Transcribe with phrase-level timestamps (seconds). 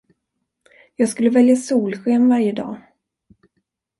[0.95, 2.81] Jag skulle välja solsken varje dag.